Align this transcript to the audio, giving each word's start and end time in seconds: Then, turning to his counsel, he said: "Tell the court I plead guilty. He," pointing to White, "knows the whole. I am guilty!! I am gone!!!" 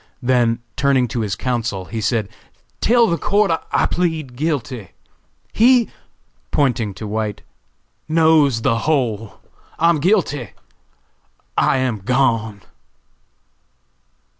Then, 0.23 0.63
turning 0.75 1.07
to 1.09 1.19
his 1.19 1.35
counsel, 1.35 1.85
he 1.85 2.01
said: 2.01 2.27
"Tell 2.79 3.05
the 3.05 3.19
court 3.19 3.51
I 3.71 3.85
plead 3.85 4.35
guilty. 4.35 4.93
He," 5.53 5.91
pointing 6.49 6.95
to 6.95 7.05
White, 7.05 7.43
"knows 8.09 8.63
the 8.63 8.79
whole. 8.89 9.39
I 9.77 9.89
am 9.91 9.99
guilty!! 9.99 10.53
I 11.55 11.77
am 11.77 11.99
gone!!!" 11.99 12.61